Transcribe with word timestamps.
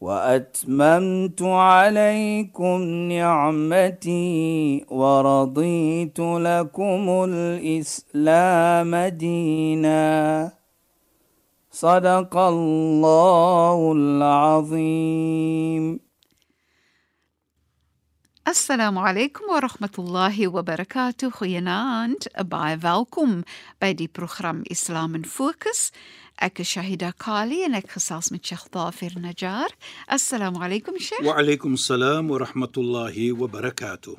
وأتممت 0.00 1.42
عليكم 1.42 2.82
نعمتي 3.12 4.84
ورضيت 4.88 6.20
لكم 6.20 7.24
الإسلام 7.28 8.96
دينا. 8.96 10.52
صدق 11.70 12.36
الله 12.36 13.92
العظيم. 13.92 16.00
السلام 18.48 18.98
عليكم 18.98 19.44
ورحمة 19.50 19.90
الله 19.98 20.48
وبركاته. 20.48 21.30
خيانات 21.30 22.24
بعي 22.40 22.78
فالكم 22.78 23.42
بدي 23.82 24.10
برنامج 24.18 24.66
إسلام 24.72 25.22
فوكس 25.22 25.92
Ek 26.40 26.62
is 26.62 26.70
Shahida 26.72 27.10
Kali 27.20 27.58
en 27.66 27.74
ek 27.76 27.90
gesels 27.98 28.30
met 28.32 28.40
Sheikh 28.40 28.70
Dafir 28.72 29.12
Najjar. 29.20 29.74
Assalamu 30.08 30.62
alaykum 30.64 30.96
Sheikh. 30.96 31.20
Wa 31.26 31.34
alaykum 31.36 31.74
salaam 31.76 32.30
wa 32.32 32.38
rahmatullahi 32.40 33.34
wa 33.36 33.44
barakatuh. 33.46 34.16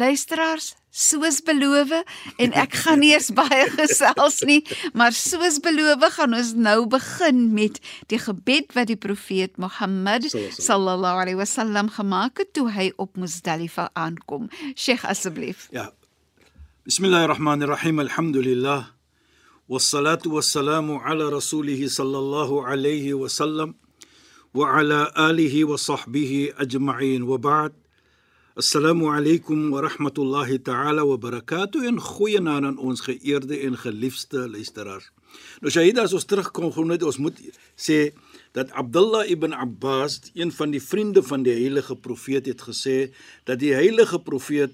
Luisteraars, 0.00 0.70
soos 0.88 1.42
beloof 1.44 1.92
en 2.40 2.54
ek 2.56 2.78
gaan 2.80 3.02
nie 3.04 3.10
eers 3.12 3.28
baie 3.36 3.66
gesels 3.76 4.40
nie, 4.48 4.62
maar 4.96 5.12
soos 5.12 5.58
beloof 5.60 6.06
gaan 6.16 6.38
ons 6.38 6.54
nou 6.56 6.86
begin 6.88 7.42
met 7.52 7.76
die 8.08 8.22
gebed 8.24 8.72
wat 8.72 8.88
die 8.88 8.96
profeet 8.96 9.60
Mohammed 9.60 10.30
sallallahu 10.32 11.26
alaihi 11.26 11.36
wasallam 11.42 11.92
gemaak 11.92 12.40
het 12.40 12.54
toe 12.56 12.70
hy 12.72 12.88
op 12.96 13.20
Muzdalifa 13.20 13.90
aankom. 13.92 14.48
Sheikh 14.72 15.04
asseblief. 15.04 15.68
Ja. 15.76 15.90
Bismillahirrahmanirrahim. 16.88 18.00
Alhamdulillah. 18.08 19.01
والصلاه 19.69 20.23
والسلام 20.25 20.91
على 20.95 21.29
رسوله 21.29 21.87
صلى 21.87 22.17
الله 22.17 22.65
عليه 22.65 23.13
وسلم 23.13 23.75
وعلى 24.53 25.11
اله 25.17 25.65
وصحبه 25.65 26.53
اجمعين 26.57 27.21
وبعد 27.23 27.73
Assalamu 28.57 29.13
alaykum 29.13 29.69
wa 29.69 29.81
rahmatullahi 29.85 30.57
ta'ala 30.57 31.05
wa 31.05 31.13
barakatuh 31.15 31.85
en 31.85 31.99
goeienaand 32.01 32.65
aan 32.65 32.77
ons 32.81 33.03
geëerde 33.05 33.53
en 33.67 33.77
geliefde 33.77 34.49
luisteraars. 34.49 35.11
Nou 35.61 35.69
Shahida 35.69 36.07
as 36.07 36.15
ons 36.17 36.25
terugkom 36.25 36.71
gou 36.73 36.85
net 36.89 37.05
ons 37.05 37.19
moet 37.21 37.37
sê 37.77 38.15
dat 38.57 38.73
Abdullah 38.73 39.29
ibn 39.29 39.53
Abbas, 39.53 40.31
een 40.33 40.49
van 40.49 40.73
die 40.73 40.81
vriende 40.81 41.21
van 41.21 41.45
die 41.45 41.53
heilige 41.53 41.99
profeet 42.01 42.49
het 42.49 42.65
gesê 42.65 43.13
dat 43.45 43.61
die 43.61 43.75
heilige 43.77 44.17
profeet 44.25 44.73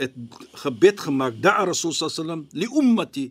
het 0.00 0.16
gebed 0.64 1.04
gemaak 1.04 1.36
da 1.44 1.58
Rasul 1.68 1.92
sallam 1.92 2.46
li 2.56 2.72
ummati 2.72 3.26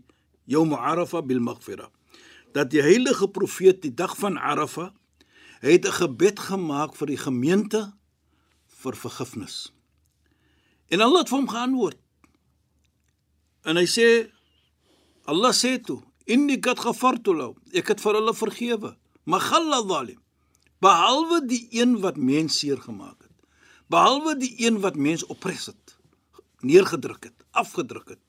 Arafa 0.49 1.23
bil 1.23 1.41
maghfira. 1.41 1.91
Dat 2.53 2.71
die 2.71 2.83
heilige 2.83 3.29
profeet 3.29 3.83
die 3.83 3.95
dag 3.95 4.17
van 4.17 4.39
Arafa 4.39 4.93
het 5.61 5.87
'n 5.87 5.93
gebed 5.93 6.39
gemaak 6.39 6.95
vir 6.97 7.07
die 7.07 7.17
gemeente 7.17 7.95
vir 8.67 8.97
vergifnis. 8.97 9.73
En 10.89 11.01
Allah 11.01 11.21
het 11.21 11.31
hom 11.31 11.49
geantwoord. 11.49 11.99
En 13.63 13.77
hy 13.77 13.87
sê 13.87 14.31
Allah 15.25 15.53
sê 15.53 15.81
toe, 15.81 16.03
"Inni 16.25 16.61
qad 16.61 16.79
ghafartu 16.79 17.35
lahu." 17.35 17.55
Ek 17.73 17.89
het 17.89 18.01
vir 18.01 18.15
hulle 18.15 18.35
vergewe. 18.35 18.97
Maar 19.25 19.41
ghalla 19.41 19.81
zalim. 19.89 20.21
Behalwe 20.85 21.47
die 21.49 21.67
een 21.71 22.01
wat 22.01 22.17
mens 22.17 22.59
seer 22.59 22.81
gemaak 22.81 23.23
het. 23.23 23.33
Behalwe 23.89 24.37
die 24.37 24.53
een 24.67 24.81
wat 24.81 24.97
mens 24.97 25.25
opres 25.33 25.67
het, 25.67 25.97
neergedruk 26.61 27.25
het, 27.25 27.45
afgedruk 27.51 28.09
het. 28.09 28.21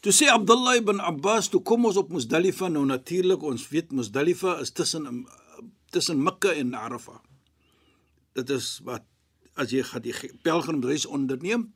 Toe 0.00 0.12
sê 0.14 0.28
Abdullah 0.30 0.76
ibn 0.78 1.00
Abbas, 1.02 1.48
toe 1.50 1.58
kom 1.66 1.88
ons 1.88 1.96
op 1.98 2.12
Muzdalifa 2.14 2.68
nou 2.70 2.84
natuurlik, 2.86 3.42
ons 3.42 3.64
weet 3.72 3.90
Muzdalifa 3.90 4.60
is 4.62 4.70
tussen 4.70 5.26
tussen 5.90 6.20
Mekka 6.22 6.52
en 6.54 6.74
Arafah. 6.78 7.18
Dit 8.36 8.50
is 8.54 8.78
wat 8.86 9.02
as 9.58 9.72
jy 9.74 9.82
gaan 9.82 10.04
die 10.04 10.14
pelgrimreis 10.46 11.06
onderneem, 11.08 11.72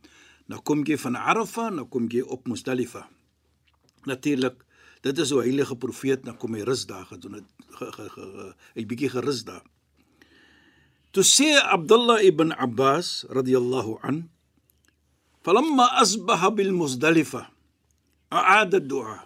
dan 0.46 0.62
kom 0.62 0.84
jy 0.86 0.98
van 1.02 1.18
Arafah, 1.18 1.72
dan 1.74 1.88
kom 1.90 2.06
jy 2.12 2.22
op 2.22 2.46
Muzdalifa. 2.46 3.08
Natuurlik, 4.06 4.62
dit 5.02 5.18
is 5.18 5.32
'n 5.32 5.42
heilige 5.42 5.76
profeet, 5.76 6.24
dan 6.24 6.36
kom 6.36 6.54
hy 6.54 6.62
rus 6.62 6.86
daar 6.86 7.06
gedoen 7.06 7.42
het 7.42 7.48
'n 8.76 8.86
bietjie 8.86 9.10
gerus 9.10 9.42
daar. 9.44 9.64
Toe 11.10 11.24
sê 11.24 11.58
Abdullah 11.58 12.22
ibn 12.22 12.52
Abbas 12.52 13.26
radiyallahu 13.28 13.98
an, 14.02 14.30
"Falamma 15.42 15.86
asbaha 16.00 16.50
bil 16.50 16.72
Muzdalifa, 16.72 17.51
aada 18.32 18.80
du'a." 18.80 19.18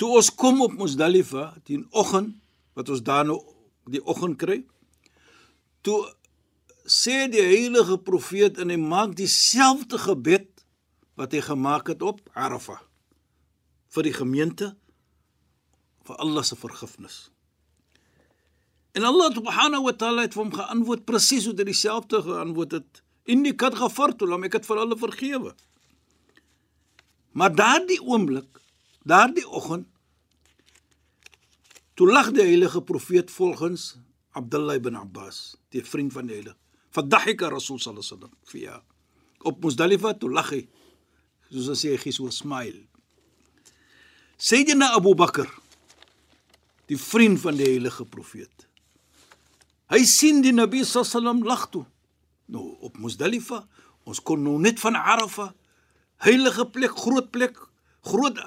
Toe 0.00 0.16
ons 0.16 0.30
kom 0.34 0.62
op 0.64 0.72
Muzdalifa, 0.72 1.54
die 1.68 1.84
oggend 1.90 2.38
wat 2.72 2.88
ons 2.88 3.02
daar 3.04 3.26
nou 3.28 3.40
die 3.90 4.00
oggend 4.06 4.38
kry, 4.40 4.62
toe 5.84 5.98
sê 6.88 7.26
die 7.28 7.42
heilige 7.44 7.98
profeet 7.98 8.58
en 8.58 8.72
hy 8.72 8.78
maak 8.80 9.12
dieselfde 9.18 9.98
gebed 10.00 10.48
wat 11.20 11.34
hy 11.36 11.42
gemaak 11.44 11.92
het 11.92 12.02
op 12.02 12.22
Arafah 12.32 12.80
vir 13.94 14.06
die 14.06 14.14
gemeente 14.14 14.70
vir 16.06 16.16
Allah 16.22 16.46
se 16.46 16.56
vergifnis. 16.56 17.28
En 18.96 19.06
Allah 19.06 19.30
subhanahu 19.34 19.86
wa 19.86 19.94
ta'ala 19.94 20.24
het 20.26 20.34
vir 20.34 20.42
hom 20.42 20.54
geantwoord 20.54 21.04
presies 21.06 21.46
hoe 21.46 21.54
hy 21.54 21.66
dieselfde 21.68 22.22
geantwoord 22.26 22.78
het. 22.80 23.02
Inni 23.30 23.52
kad 23.54 23.76
ghafartu 23.78 24.26
lam, 24.26 24.46
ek 24.48 24.58
het 24.58 24.66
vir 24.66 24.80
hulle 24.82 24.98
vergewe. 24.98 25.52
Maar 27.32 27.54
daardie 27.54 28.00
oomblik, 28.02 28.60
daardie 29.02 29.48
oggend 29.48 29.86
toe 31.94 32.08
lag 32.08 32.30
die 32.32 32.42
heilige 32.42 32.82
profeet 32.82 33.30
volgens 33.30 33.98
Abdullah 34.32 34.74
ibn 34.74 34.96
Abbas, 34.96 35.56
die 35.68 35.84
vriend 35.84 36.12
van 36.12 36.26
die 36.26 36.38
heilige 36.38 36.56
Fadhahika 36.90 37.48
Rasul 37.48 37.78
sallallahu 37.78 38.14
alaihi 38.14 38.30
wasallam 38.42 38.62
ja. 38.62 38.82
Op 39.42 39.62
Muzdalifa 39.62 40.14
toe 40.14 40.30
lag 40.30 40.50
hy. 40.50 40.64
Soos 41.50 41.68
as 41.72 41.84
hy 41.86 41.96
gee 41.98 42.12
so 42.12 42.26
'n 42.26 42.34
smile. 42.34 42.82
Sayyidina 44.36 44.94
Abu 44.96 45.14
Bakr, 45.14 45.48
die 46.86 46.98
vriend 46.98 47.40
van 47.40 47.56
die 47.56 47.64
heilige 47.64 48.04
profeet. 48.04 48.66
Hy 49.90 50.04
sien 50.04 50.42
die 50.42 50.52
Nabi 50.52 50.84
sallallahu 50.84 50.98
alaihi 50.98 51.14
wasallam 51.14 51.44
lag 51.44 51.70
toe. 51.70 51.86
Nou 52.46 52.76
op 52.80 52.98
Muzdalifa, 52.98 53.68
ons 54.04 54.20
kon 54.20 54.42
nou 54.42 54.58
net 54.58 54.80
van 54.80 54.94
Arafah, 54.94 55.52
heilige 56.24 56.66
plek, 56.72 56.96
groot 56.96 57.30
plek, 57.32 57.58
groot 58.06 58.38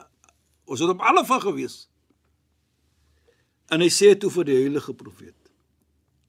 ons 0.69 0.79
het 0.79 0.89
op 0.89 1.01
Arafah 1.01 1.41
gewees. 1.43 1.87
En 3.73 3.81
hy 3.83 3.89
sê 3.91 4.13
toe 4.17 4.31
vir 4.33 4.47
die 4.49 4.59
heilige 4.65 4.93
profeet 4.97 5.37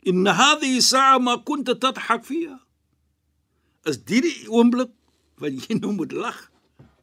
In 0.05 0.27
hadhihi 0.27 0.83
sa'a 0.85 1.19
ma 1.19 1.39
kunta 1.41 1.75
tadhak 1.81 2.27
fiha. 2.29 2.59
Is 3.89 3.97
dit 4.05 4.25
die 4.25 4.49
oomblik 4.53 4.93
wat 5.41 5.57
jy 5.65 5.79
nou 5.81 5.95
moet 5.97 6.13
lag? 6.13 6.37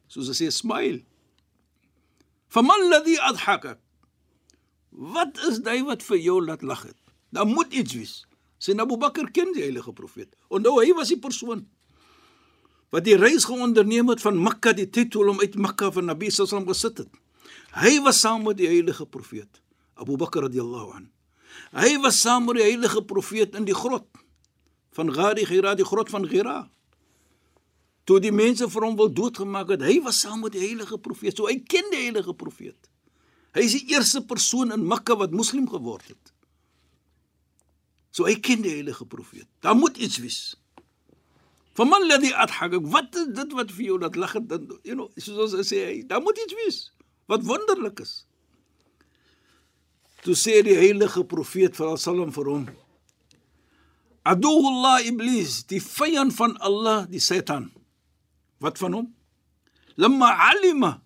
Soos 0.06 0.30
as 0.30 0.38
jy 0.42 0.50
smile. 0.54 1.02
Faman 2.52 2.86
ladhi 2.92 3.16
adhaka. 3.18 3.74
Wat 4.92 5.38
is 5.48 5.62
dit 5.66 5.82
wat 5.88 6.04
vir 6.06 6.20
jou 6.22 6.38
laat 6.46 6.62
lag 6.62 6.84
het? 6.86 6.98
Daar 7.34 7.48
moet 7.48 7.74
iets 7.74 7.96
wees. 7.98 8.14
Sien 8.62 8.80
Abu 8.80 8.98
Bakr 9.00 9.32
ken 9.34 9.50
die 9.56 9.64
heilige 9.64 9.92
profeet. 9.92 10.30
Onthou 10.46 10.78
hy 10.78 10.92
was 10.94 11.10
die 11.10 11.18
persoon 11.18 11.66
wat 12.92 13.06
die 13.08 13.16
reis 13.16 13.46
geonderneem 13.48 14.12
het 14.12 14.20
van 14.20 14.36
Mekka 14.36 14.74
die 14.76 14.88
tyd 14.90 15.10
toe 15.14 15.24
hom 15.24 15.40
uit 15.40 15.56
Mekka 15.56 15.90
van 15.94 16.10
Nabi 16.10 16.28
sallam 16.30 16.66
gesit 16.68 17.00
het. 17.00 17.10
Hy 17.72 17.96
was 18.04 18.20
saam 18.20 18.44
met 18.44 18.58
die 18.60 18.68
heilige 18.68 19.06
profeet 19.08 19.62
Abu 19.96 20.18
Bakr 20.20 20.44
radhiyallahu 20.44 20.92
anhu. 20.98 21.10
Hy 21.72 21.96
was 22.04 22.20
saam 22.20 22.46
met 22.48 22.60
die 22.60 22.66
heilige 22.66 23.02
profeet 23.08 23.56
in 23.56 23.64
die 23.68 23.76
grot 23.76 24.08
van 24.92 25.08
Ghari 25.12 25.46
Ghira, 25.48 25.74
die 25.76 25.86
grot 25.88 26.10
van 26.12 26.26
Ghira. 26.28 26.56
Toe 28.04 28.18
die 28.20 28.32
mense 28.34 28.66
vir 28.68 28.84
hom 28.84 28.96
wil 28.98 29.12
doodgemaak 29.14 29.70
het, 29.72 29.84
hy 29.86 30.00
was 30.04 30.20
saam 30.20 30.42
met 30.44 30.56
die 30.56 30.64
heilige 30.64 30.98
profeet. 31.00 31.38
So 31.38 31.48
hy 31.48 31.60
ken 31.64 31.88
die 31.92 32.02
heilige 32.02 32.34
profeet. 32.36 32.90
Hy 33.56 33.64
is 33.64 33.76
die 33.78 33.94
eerste 33.94 34.24
persoon 34.24 34.72
in 34.74 34.84
Mekka 34.88 35.16
wat 35.20 35.32
moslim 35.36 35.68
geword 35.70 36.12
het. 36.12 36.32
So 38.12 38.28
hy 38.28 38.36
ken 38.44 38.64
die 38.64 38.74
heilige 38.74 39.06
profeet. 39.08 39.48
Daar 39.64 39.76
moet 39.78 39.96
iets 39.96 40.18
wees. 40.20 40.42
Faman 41.78 42.04
ladhi 42.08 42.32
adhak, 42.36 42.74
wat 42.92 43.16
is 43.16 43.30
dit 43.36 43.54
wat 43.56 43.70
vir 43.72 43.86
jou 43.86 43.98
dat 44.02 44.16
lag 44.16 44.34
het 44.36 44.48
dan, 44.48 44.66
you 44.84 44.96
know, 44.96 45.08
soos 45.16 45.54
ons 45.56 45.70
sê, 45.72 46.02
daar 46.08 46.20
moet 46.20 46.38
iets 46.44 46.56
wees 46.58 46.80
wat 47.30 47.44
wonderlik 47.48 48.02
is. 48.04 48.24
Toe 50.22 50.36
sê 50.38 50.60
die 50.62 50.76
heilige 50.76 51.24
profeet 51.26 51.78
vir 51.78 51.96
Sallam 51.98 52.32
vir 52.34 52.50
hom: 52.50 52.66
Aduhullah 54.28 55.00
Iblis, 55.08 55.62
die 55.66 55.80
vyand 55.82 56.34
van 56.36 56.54
Allah, 56.62 57.06
die 57.10 57.22
Satan. 57.22 57.70
Wat 58.62 58.78
van 58.78 58.98
hom? 58.98 59.08
Lamma 59.98 60.30
alima 60.52 61.00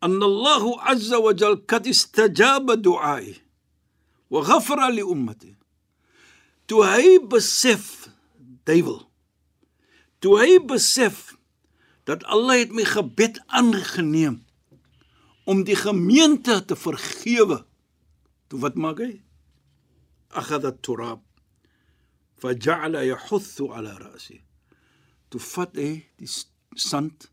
anna 0.00 0.24
Allah 0.26 0.64
azza 0.92 1.20
wa 1.20 1.32
jal 1.36 1.56
kad 1.68 1.86
istajaba 1.88 2.76
du'ai 2.76 3.36
wa 4.30 4.42
ghafara 4.44 4.90
li 4.92 5.02
ummati. 5.04 5.54
Toe 6.68 6.84
hy 6.86 7.18
besef, 7.30 8.08
duiwel. 8.68 9.09
Toe 10.20 10.36
hy 10.36 10.58
besef 10.68 11.38
dat 12.08 12.24
Allah 12.28 12.60
het 12.60 12.72
my 12.76 12.84
gebed 12.84 13.40
aangeneem 13.46 14.42
om 15.48 15.64
die 15.64 15.76
gemeente 15.76 16.60
te 16.64 16.76
vergewe. 16.76 17.62
Toe 18.52 18.60
wat 18.60 18.76
maak 18.76 19.00
hy? 19.00 19.12
Akhadha 20.36 20.72
turab 20.84 21.24
faja'ala 22.40 23.04
yahuthu 23.04 23.70
ala 23.76 23.96
ra'si. 24.00 24.40
Toe 25.30 25.40
vat 25.40 25.76
hy 25.78 25.90
die 26.20 26.30
sand 26.76 27.28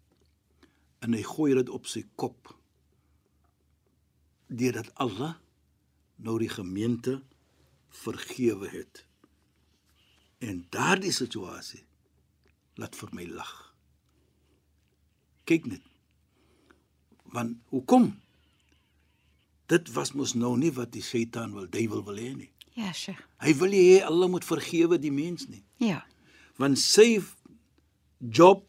en 1.03 1.15
hy 1.15 1.23
gooi 1.25 1.53
dit 1.57 1.71
op 1.73 1.87
sy 1.89 2.03
kop. 2.19 2.53
Deurdat 4.47 4.91
Allah 5.03 5.35
nou 6.23 6.37
die 6.41 6.51
gemeente 6.51 7.19
vergewe 8.03 8.69
het. 8.71 9.03
En 10.43 10.65
daardie 10.73 11.13
situasie 11.13 11.86
laat 12.77 12.95
vir 12.95 13.13
my 13.17 13.25
lag. 13.29 13.53
Kyk 15.49 15.67
net. 15.71 15.83
Want 17.33 17.57
hoekom? 17.73 18.11
Dit 19.67 19.91
was 19.95 20.13
mos 20.15 20.33
nou 20.37 20.55
nie 20.59 20.71
wat 20.75 20.93
die 20.95 21.03
Satan 21.03 21.55
wil, 21.55 21.67
duiwel 21.71 22.03
wil 22.07 22.19
hê 22.21 22.31
nie. 22.35 22.51
Ja, 22.77 22.93
Sheikh. 22.93 23.19
Hy 23.41 23.53
wil 23.59 23.73
nie 23.73 23.83
hê 23.89 23.97
Allah 24.05 24.29
moet 24.31 24.45
vergewe 24.47 24.99
die 25.01 25.11
mens 25.11 25.47
nie. 25.49 25.63
Ja. 25.81 26.03
Want 26.61 26.79
sy 26.79 27.17
job 28.19 28.63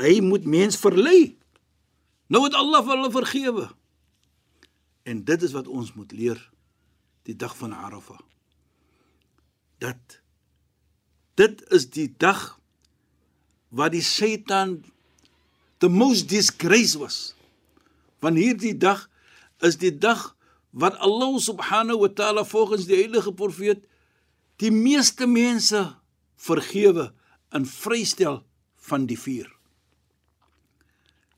hy 0.00 0.18
moet 0.24 0.44
mens 0.48 0.78
verlei. 0.80 1.36
Nou 2.32 2.42
het 2.46 2.56
Allah 2.56 2.82
vir 2.84 2.96
hulle 2.96 3.12
vergewe. 3.14 3.68
En 5.08 5.22
dit 5.24 5.42
is 5.42 5.54
wat 5.54 5.68
ons 5.68 5.92
moet 5.94 6.12
leer 6.12 6.40
die 7.26 7.36
dag 7.36 7.54
van 7.56 7.74
Arafah. 7.74 8.20
Dat 9.82 10.21
dit 11.34 11.62
is 11.72 11.88
die 11.90 12.08
dag 12.18 12.58
wat 13.72 13.94
die 13.94 14.04
Satan 14.04 14.82
the 15.80 15.88
most 15.88 16.28
disgrace 16.28 16.98
was. 16.98 17.34
Want 18.22 18.38
hierdie 18.38 18.76
dag 18.78 19.08
is 19.64 19.78
die 19.80 19.94
dag 19.98 20.34
wat 20.70 20.96
Allah 21.02 21.32
subhanahu 21.40 22.04
wa 22.04 22.12
taala 22.12 22.44
volgens 22.44 22.86
die 22.88 23.00
heilige 23.00 23.32
profeet 23.32 23.84
die 24.62 24.70
meeste 24.70 25.26
mense 25.26 25.82
vergewe 26.36 27.10
en 27.50 27.66
vrystel 27.66 28.42
van 28.88 29.06
die 29.06 29.18
vuur. 29.18 29.48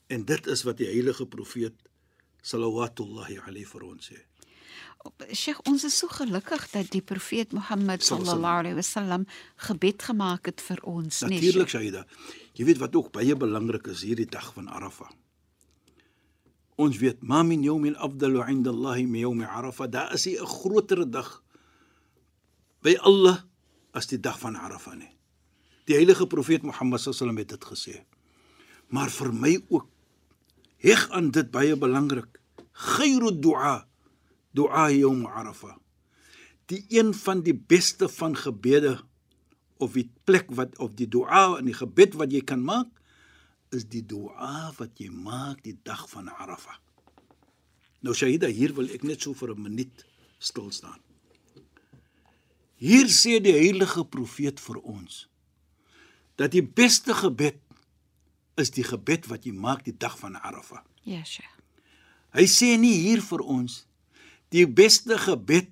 En 0.06 0.24
dit 0.24 0.46
is 0.46 0.62
wat 0.62 0.78
die 0.78 0.90
heilige 0.90 1.26
profeet 1.26 1.74
sallallahu 2.44 3.40
alayhi 3.46 3.64
vir 3.64 3.86
ons 3.88 4.10
sê. 4.10 4.20
Sheikh, 5.32 5.60
ons 5.68 5.84
is 5.84 5.96
so 5.98 6.08
gelukkig 6.08 6.62
dat 6.72 6.88
die 6.92 7.02
profeet 7.04 7.52
Mohammed 7.52 8.04
sallallahu 8.04 8.62
alaihi 8.62 8.78
wasallam 8.78 9.26
gebed 9.66 10.02
gemaak 10.02 10.48
het 10.48 10.62
vir 10.64 10.80
ons, 10.88 11.20
nee. 11.28 11.36
Natuurlik 11.36 11.68
Shaida. 11.68 12.04
Jy 12.56 12.64
weet 12.70 12.80
wat 12.80 12.96
ook 12.96 13.12
baie 13.12 13.36
belangrik 13.36 13.86
is 13.92 14.04
hierdie 14.06 14.28
dag 14.30 14.48
van 14.56 14.68
Arafah. 14.72 15.10
Ons 16.80 16.98
weet 16.98 17.22
ma 17.22 17.42
min 17.46 17.62
yawmin 17.62 17.96
afdalu 17.96 18.42
'inda 18.48 18.70
Allah 18.70 18.96
min 19.04 19.20
yawm 19.20 19.42
Arafah. 19.42 19.90
Daar 19.90 20.14
is 20.14 20.26
'n 20.26 20.46
groter 20.46 21.04
dag 21.10 21.42
by 22.82 22.96
Allah 23.00 23.44
as 23.92 24.06
die 24.06 24.20
dag 24.20 24.38
van 24.38 24.56
Arafah 24.56 24.96
nie. 24.96 25.12
Die 25.86 25.94
heilige 25.94 26.26
profeet 26.26 26.62
Mohammed 26.62 27.00
sallam 27.00 27.36
het 27.36 27.48
dit 27.48 27.64
gesê. 27.64 28.04
Maar 28.88 29.10
vir 29.10 29.32
my 29.32 29.64
ook 29.68 29.86
heg 30.78 31.10
aan 31.10 31.30
dit 31.30 31.50
baie 31.50 31.76
belangrik. 31.76 32.40
Khairu 32.72 33.30
du'a 33.40 33.86
du'a 34.54 34.88
yawm 34.94 35.26
Arafah. 35.26 35.76
Die 36.70 36.84
een 36.88 37.12
van 37.14 37.42
die 37.44 37.54
beste 37.54 38.08
van 38.08 38.36
gebede 38.36 38.98
of 39.82 39.92
die 39.98 40.08
plek 40.24 40.50
wat 40.54 40.78
of 40.78 40.94
die 40.96 41.08
dua 41.10 41.58
en 41.58 41.68
die 41.68 41.76
gebed 41.76 42.14
wat 42.20 42.32
jy 42.32 42.40
kan 42.46 42.62
maak 42.64 42.88
is 43.74 43.86
die 43.90 44.04
dua 44.06 44.70
wat 44.78 45.00
jy 45.02 45.10
maak 45.10 45.62
die 45.66 45.76
dag 45.82 46.06
van 46.10 46.30
Arafah. 46.30 46.78
Nou 48.04 48.14
Shahida, 48.14 48.48
hier 48.52 48.74
wil 48.76 48.90
ek 48.92 49.02
net 49.02 49.22
so 49.22 49.34
vir 49.34 49.54
'n 49.54 49.62
minuut 49.62 50.06
stil 50.38 50.70
staan. 50.70 51.00
Hier 52.76 53.06
sê 53.08 53.40
die 53.40 53.56
heilige 53.56 54.04
profeet 54.04 54.60
vir 54.60 54.78
ons 54.82 55.28
dat 56.36 56.50
die 56.52 56.62
beste 56.62 57.14
gebed 57.14 57.60
is 58.56 58.70
die 58.70 58.84
gebed 58.84 59.26
wat 59.26 59.46
jy 59.46 59.52
maak 59.52 59.84
die 59.84 59.96
dag 59.96 60.18
van 60.18 60.36
Arafah. 60.36 60.82
Ja, 61.02 61.24
Sheikh. 61.24 61.50
Hy 62.34 62.46
sê 62.50 62.74
nie 62.78 62.94
hier 62.98 63.22
vir 63.22 63.40
ons 63.40 63.86
die 64.54 64.66
beste 64.70 65.18
gebed 65.18 65.70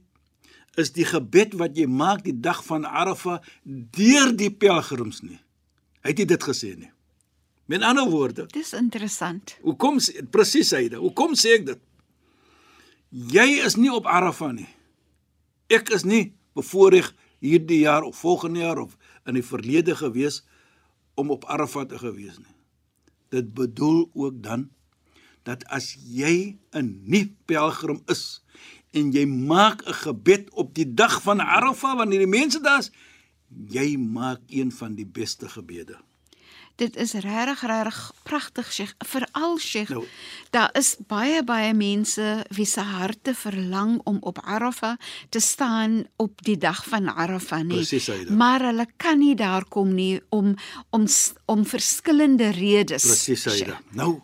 is 0.81 0.91
die 0.97 1.05
gebed 1.07 1.55
wat 1.61 1.77
jy 1.79 1.85
maak 1.87 2.23
die 2.25 2.35
dag 2.35 2.63
van 2.67 2.87
Arafah 2.89 3.39
deur 3.65 4.33
die 4.37 4.51
pelgrims 4.51 5.21
nie. 5.23 5.39
Hy 6.03 6.11
het 6.15 6.23
nie 6.23 6.27
dit 6.33 6.43
gesê 6.49 6.73
nie. 6.81 6.89
Met 7.71 7.85
ander 7.87 8.09
woorde, 8.11 8.47
Dis 8.53 8.73
interessant. 8.75 9.55
hoekom 9.63 10.01
sê- 10.03 10.25
presies 10.31 10.73
hy 10.75 10.89
dit? 10.89 10.99
Hoekom 10.99 11.37
sê 11.39 11.59
ek 11.61 11.67
dit? 11.67 11.81
Jy 13.13 13.61
is 13.67 13.77
nie 13.77 13.93
op 13.93 14.07
Arafah 14.09 14.53
nie. 14.57 14.69
Ek 15.73 15.91
is 15.93 16.05
nie 16.09 16.33
bevoorreg 16.57 17.13
hierdie 17.45 17.83
jaar 17.85 18.03
of 18.09 18.17
volgende 18.17 18.61
jaar 18.65 18.79
of 18.83 18.97
in 19.29 19.35
die 19.39 19.45
verlede 19.45 19.95
gewees 19.97 20.43
om 21.15 21.31
op 21.31 21.45
Arafah 21.45 21.85
te 21.89 21.99
gewees 22.01 22.39
nie. 22.41 22.55
Dit 23.33 23.53
bedoel 23.55 24.09
ook 24.15 24.43
dan 24.43 24.71
dat 25.43 25.65
as 25.65 25.97
jy 25.99 26.57
'n 26.73 27.03
nie 27.05 27.37
pelgrim 27.47 28.03
is 28.07 28.43
en 28.93 29.13
jy 29.13 29.27
maak 29.27 29.83
'n 29.87 29.95
gebed 30.05 30.51
op 30.51 30.75
die 30.75 30.95
dag 30.95 31.23
van 31.23 31.41
Arafah 31.41 31.97
wanneer 31.97 32.19
die 32.19 32.37
mense 32.41 32.61
daar 32.61 32.79
is, 32.79 32.91
jy 33.69 33.97
maak 33.97 34.41
een 34.49 34.73
van 34.73 34.95
die 34.95 35.07
beste 35.07 35.49
gebede. 35.49 35.97
Dit 36.77 36.97
is 36.97 37.13
regtig 37.13 37.61
regtig 37.61 38.13
pragtig 38.23 38.73
Sheikh, 38.73 38.95
veral 38.99 39.59
Sheikh. 39.59 39.89
Nou. 39.89 40.05
Daar 40.51 40.71
is 40.73 40.97
baie 41.07 41.45
baie 41.45 41.75
mense 41.75 42.47
wie 42.49 42.67
se 42.67 42.81
harte 42.81 43.35
verlang 43.35 44.01
om 44.05 44.17
op 44.21 44.41
Arafah 44.41 44.97
te 45.29 45.41
staan 45.41 46.05
op 46.17 46.43
die 46.43 46.57
dag 46.59 46.85
van 46.85 47.15
Arafah 47.15 47.61
nie. 47.61 47.77
Presies, 47.77 48.09
Aida. 48.11 48.33
Maar 48.33 48.61
hulle 48.61 48.87
kan 48.97 49.19
nie 49.19 49.35
daar 49.35 49.65
kom 49.65 49.95
nie 49.95 50.21
om 50.29 50.55
om 50.91 51.07
om 51.45 51.67
verskillende 51.67 52.51
redes. 52.51 53.03
Presies, 53.07 53.43
Sheikh. 53.43 53.79
Nou, 53.91 54.23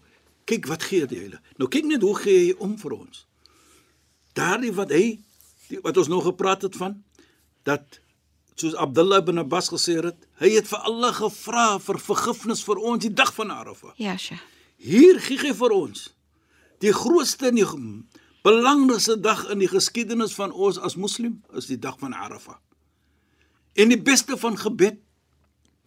kyk 0.49 0.69
wat 0.71 0.85
gee 0.89 1.07
die 1.09 1.21
Here. 1.21 1.41
Nou 1.61 1.69
kyk 1.71 1.89
net 1.89 2.05
hoe 2.05 2.17
gee 2.19 2.39
hy 2.47 2.53
om 2.65 2.77
vir 2.81 2.97
ons. 2.97 3.25
Daardie 4.39 4.73
wat 4.77 4.93
hy 4.95 5.19
die, 5.69 5.81
wat 5.85 5.97
ons 6.01 6.09
nog 6.09 6.25
gepraat 6.29 6.65
het 6.67 6.77
van 6.81 7.03
dat 7.69 8.01
soos 8.59 8.77
Abdullah 8.81 9.21
ibn 9.23 9.39
Abbas 9.39 9.69
gesê 9.71 9.99
het, 10.03 10.23
hy 10.41 10.55
het 10.57 10.69
vir 10.71 10.87
Allah 10.89 11.13
gevra 11.15 11.67
vir 11.83 11.99
vergifnis 12.03 12.65
vir 12.67 12.81
ons 12.81 13.05
die 13.05 13.13
dag 13.15 13.31
van 13.37 13.53
Arafah. 13.55 13.93
Ja, 14.01 14.17
Sheikh. 14.17 14.43
Hier 14.79 15.19
gee 15.23 15.39
hy 15.43 15.53
vir 15.59 15.75
ons 15.75 16.09
die 16.83 16.95
grootste 16.95 17.51
en 17.51 17.59
die 17.59 17.67
belangrikste 18.47 19.17
dag 19.21 19.43
in 19.51 19.59
die 19.59 19.71
geskiedenis 19.71 20.37
van 20.39 20.53
ons 20.55 20.79
as 20.79 20.95
moslim 20.97 21.41
is 21.59 21.67
die 21.67 21.79
dag 21.79 21.99
van 21.99 22.15
Arafah. 22.15 22.59
En 23.75 23.91
die 23.91 24.01
beste 24.01 24.39
van 24.39 24.57
gebed 24.59 25.01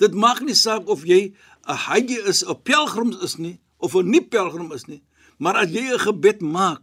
dit 0.01 0.13
maak 0.17 0.41
nie 0.43 0.55
saak 0.55 0.89
of 0.89 1.05
jy 1.07 1.33
'n 1.67 1.77
haji 1.87 2.19
is, 2.27 2.43
'n 2.43 2.61
pelgrim 2.63 3.15
is 3.21 3.37
nie 3.37 3.60
of 3.81 3.93
'n 3.95 4.09
nie 4.09 4.21
pelgrim 4.23 4.71
is 4.71 4.85
nie, 4.87 5.01
maar 5.37 5.55
as 5.55 5.69
jy 5.71 5.91
'n 5.93 5.99
gebed 5.99 6.41
maak, 6.41 6.81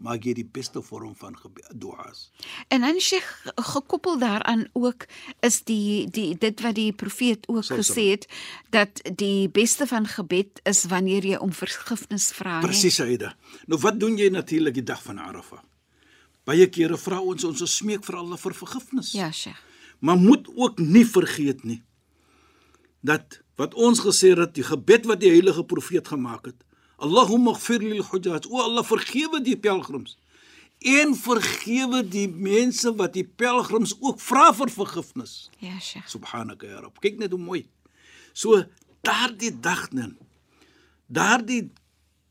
maak 0.00 0.24
jy 0.24 0.32
die 0.34 0.44
beste 0.48 0.80
vorm 0.82 1.14
van 1.14 1.36
duas. 1.76 2.30
En 2.68 2.80
dan 2.80 3.00
Sheikh 3.00 3.46
gekoppel 3.56 4.18
daaraan 4.18 4.68
ook 4.72 5.06
is 5.40 5.62
die 5.64 6.08
die 6.10 6.34
dit 6.38 6.60
wat 6.60 6.74
die 6.74 6.92
profeet 6.92 7.48
ook 7.48 7.64
Sal- 7.64 7.76
gesê 7.76 8.10
het 8.10 8.26
dat 8.70 9.02
die 9.16 9.48
beste 9.48 9.86
van 9.86 10.06
gebed 10.06 10.60
is 10.64 10.84
wanneer 10.84 11.24
jy 11.24 11.36
om 11.36 11.52
vergifnis 11.52 12.32
vra. 12.32 12.60
Presies, 12.60 13.00
Aida. 13.00 13.34
Nou 13.66 13.80
wat 13.80 14.00
doen 14.00 14.16
jy 14.16 14.28
natuurlik 14.30 14.74
die 14.74 14.82
dag 14.82 15.02
van 15.02 15.18
Arafah? 15.18 15.60
Baie 16.44 16.66
kere 16.68 16.96
vra 16.96 17.20
ons 17.20 17.44
ons 17.44 17.76
smeek 17.76 18.04
vir 18.04 18.16
Allah 18.16 18.38
vir 18.38 18.54
vergifnis. 18.54 19.12
Ja, 19.12 19.30
Sheikh. 19.30 19.58
Maar 20.00 20.16
moet 20.16 20.48
ook 20.56 20.78
nie 20.78 21.04
vergeet 21.06 21.64
nie 21.64 21.82
dat 23.02 23.40
wat 23.60 23.74
ons 23.76 24.00
gesê 24.00 24.32
het, 24.38 24.54
die 24.56 24.64
gebed 24.64 25.04
wat 25.10 25.20
die 25.20 25.30
heilige 25.34 25.64
profeet 25.68 26.08
gemaak 26.08 26.46
het. 26.48 26.58
Allahumma 27.00 27.52
ighfir 27.56 27.82
lil 27.84 28.04
hujjaj. 28.08 28.46
O 28.48 28.60
Allah, 28.60 28.84
vergewe 28.84 29.40
die 29.44 29.56
pelgrims. 29.56 30.16
En 30.80 31.12
vergewe 31.16 32.00
die 32.08 32.26
mense 32.28 32.92
wat 32.96 33.12
die 33.16 33.24
pelgrims 33.24 33.92
ook 34.00 34.20
vra 34.20 34.46
vir 34.56 34.72
vergifnis. 34.72 35.34
Ja, 35.60 35.76
Sheikh. 35.80 36.08
Subhanaka 36.08 36.68
ya 36.68 36.80
Rabb. 36.80 37.00
Kyk 37.04 37.18
net 37.20 37.34
hoe 37.36 37.40
mooi. 37.40 37.66
So 38.32 38.62
daardie 39.04 39.52
dag 39.60 39.88
dan 39.92 40.16
daardie 41.10 41.70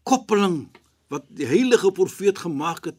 koppeling 0.08 0.70
wat 1.10 1.26
die 1.30 1.46
heilige 1.50 1.92
profeet 1.92 2.38
gemaak 2.42 2.86
het 2.90 2.98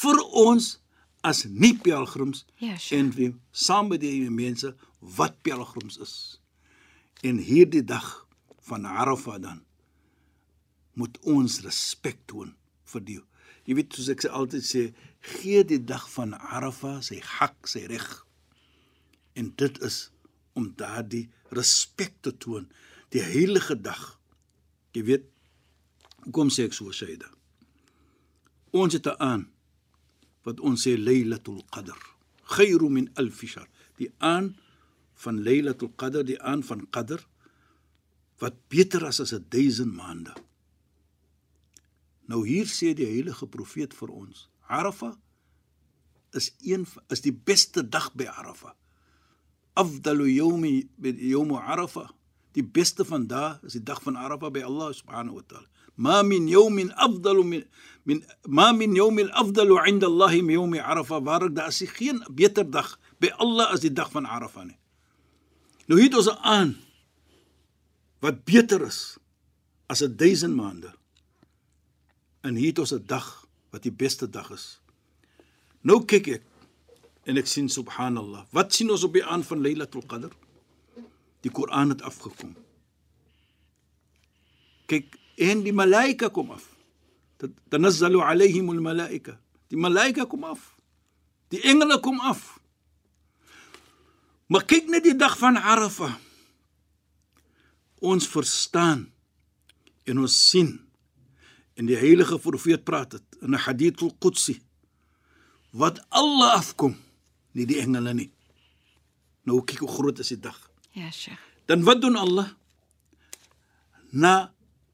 vir 0.00 0.18
ons 0.46 0.78
as 1.26 1.44
nie 1.48 1.74
pelgrims 1.82 2.44
Ja, 2.58 2.76
sure. 2.78 3.00
en 3.00 3.10
wie 3.16 3.30
saam 3.50 3.90
met 3.92 4.00
die 4.00 4.30
mense 4.30 4.74
wat 5.18 5.36
pelgrims 5.42 5.98
is. 6.02 6.14
En 7.24 7.40
hierdie 7.40 7.84
dag 7.84 8.08
van 8.68 8.84
Arafah 8.84 9.40
dan 9.42 9.62
moet 10.94 11.16
ons 11.26 11.60
respek 11.64 12.20
toon 12.30 12.52
vir 12.92 13.04
die 13.08 13.20
jy 13.64 13.76
weet 13.78 13.96
soos 13.96 14.10
ek 14.12 14.24
sê 14.24 14.30
altyd 14.40 14.66
sê 14.66 14.82
gee 15.34 15.62
die 15.64 15.80
dag 15.80 16.04
van 16.12 16.34
Arafah 16.36 16.98
sy 17.04 17.20
hak 17.24 17.68
sy 17.70 17.86
reg. 17.88 18.04
En 19.34 19.50
dit 19.56 19.80
is 19.86 20.10
om 20.54 20.68
daardie 20.78 21.26
respek 21.56 22.12
te 22.22 22.34
toon 22.44 22.68
die 23.14 23.24
heilige 23.24 23.76
dag. 23.80 24.02
Jy 24.94 25.04
weet 25.08 25.30
kom 26.34 26.52
sê 26.52 26.68
ek 26.68 26.76
so 26.76 26.92
Shaida. 26.92 27.30
Ons 28.72 28.94
het 28.94 29.06
'n 29.06 29.16
aan 29.18 29.48
wat 30.44 30.60
ons 30.60 30.86
sê 30.86 30.96
Lailatul 30.98 31.64
Qadr 31.72 32.00
khairu 32.44 32.88
min 32.90 33.08
alf 33.16 33.40
shahr. 33.46 33.68
Die 33.96 34.12
aan 34.18 34.56
van 35.24 35.42
Lailatul 35.44 35.92
Qadr 35.96 36.24
die 36.28 36.40
aan 36.42 36.62
van 36.62 36.86
Qadr 36.90 37.22
wat 38.42 38.56
beter 38.68 39.06
as 39.08 39.20
as 39.20 39.32
'n 39.32 39.46
1000 39.48 39.94
maande 39.94 40.34
Nou 42.30 42.44
hier 42.48 42.68
sê 42.70 42.94
die 42.96 43.08
heilige 43.08 43.46
profeet 43.46 43.94
vir 43.96 44.12
ons, 44.12 44.48
Arafah 44.68 45.12
is 46.34 46.50
een 46.64 46.86
is 47.12 47.20
die 47.22 47.34
beste 47.34 47.84
dag 47.84 48.10
by 48.16 48.26
Arafah. 48.26 48.72
Afdalu 49.78 50.30
yawmi 50.32 50.74
bi 50.96 51.12
yawm 51.30 51.52
Arafah. 51.58 52.08
Die 52.54 52.64
beste 52.64 53.04
van 53.04 53.26
dae 53.30 53.58
is 53.66 53.76
die 53.76 53.82
dag 53.82 54.00
van 54.02 54.16
Arafah 54.16 54.50
by 54.54 54.64
Allah 54.64 54.94
subhanahu 54.96 55.42
wa 55.42 55.44
ta'ala. 55.46 55.68
Ma 55.94 56.22
min 56.22 56.48
yawmin 56.48 56.90
afdalu 56.96 57.44
min 57.44 57.64
min 58.04 58.24
ma 58.48 58.72
min 58.72 58.96
yawmin 58.96 59.30
afdalu 59.30 59.78
'inda 59.84 60.06
Allah 60.06 60.32
min 60.42 60.56
yawm 60.56 60.74
Arafah. 60.74 61.20
Waar 61.22 61.52
daar 61.52 61.68
is 61.68 61.84
geen 61.86 62.24
beter 62.30 62.64
dag 62.64 62.98
by 63.20 63.30
Allah 63.38 63.70
as 63.70 63.80
die 63.80 63.92
dag 63.92 64.10
van 64.10 64.26
Arafah 64.26 64.64
nie. 64.64 64.78
Nou 65.86 66.00
hier 66.00 66.08
het 66.08 66.18
ons 66.18 66.30
aan 66.40 66.76
wat 68.24 68.44
beter 68.48 68.86
is 68.86 69.16
as 69.86 70.00
'n 70.02 70.16
1000 70.16 70.54
maande. 70.54 70.94
En 72.40 72.54
hier 72.54 72.68
het 72.68 72.78
ons 72.78 72.92
'n 72.92 73.04
dag 73.06 73.46
wat 73.70 73.82
die 73.82 73.92
beste 73.92 74.30
dag 74.30 74.50
is. 74.50 74.80
Nou 75.80 76.04
kyk 76.04 76.26
ek 76.26 76.42
en 77.24 77.36
ek 77.36 77.46
sien 77.46 77.68
subhanallah. 77.68 78.44
Wat 78.50 78.74
sien 78.74 78.90
ons 78.90 79.04
op 79.04 79.12
die 79.12 79.24
aan 79.24 79.44
van 79.44 79.60
Lailatul 79.60 80.06
Qadr? 80.06 80.32
Die 81.40 81.50
Koran 81.50 81.88
het 81.88 82.02
afgekom. 82.02 82.56
Kyk, 84.86 85.16
en 85.36 85.62
die 85.62 85.72
malaika 85.72 86.28
kom 86.28 86.50
af. 86.50 86.68
Tanazzalu 87.68 88.20
alaihim 88.20 88.68
almalaika. 88.68 89.38
Die 89.68 89.78
malaika 89.78 90.24
kom 90.24 90.44
af. 90.44 90.74
Die 91.48 91.60
engele 91.60 92.00
kom 92.00 92.20
af. 92.20 92.53
Maar 94.54 94.62
kyk 94.70 94.86
net 94.86 95.02
die 95.02 95.16
dag 95.18 95.34
van 95.40 95.56
Arafah. 95.58 96.12
Ons 98.06 98.28
verstaan 98.30 99.08
en 100.06 100.20
ons 100.22 100.34
sien 100.50 100.68
en 101.74 101.88
die 101.90 101.96
heilige 101.98 102.36
profeet 102.38 102.84
praat 102.86 103.16
dit 103.16 103.38
in 103.42 103.50
'n 103.56 103.64
hadith 103.66 104.02
al-Qudsi 104.06 104.60
wat 105.72 105.98
Allah 106.14 106.54
afkom 106.60 106.94
nie 107.54 107.66
die 107.66 107.80
engele 107.82 108.12
nie 108.14 108.30
nou 109.42 109.58
kyk 109.64 109.80
hoe 109.82 109.88
groot 109.96 110.18
is 110.22 110.28
die 110.28 110.38
dag 110.40 110.58
Ja, 110.92 111.10
Sheikh. 111.10 111.40
dan 111.66 111.82
wat 111.82 112.00
doen 112.00 112.16
Allah 112.16 112.48
na 114.12 114.52